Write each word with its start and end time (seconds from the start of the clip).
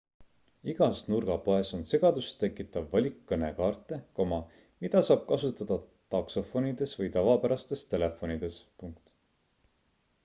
igas 0.71 1.01
nurgapoes 1.09 1.69
on 1.77 1.83
segadust 1.89 2.39
tekitav 2.43 2.87
valik 2.95 3.19
kõnekaarte 3.33 3.99
mida 4.87 5.03
saab 5.11 5.23
kasutada 5.33 5.79
taksofonides 6.17 6.97
või 7.03 7.15
tavapärastes 7.19 7.87
telefonides 7.95 8.61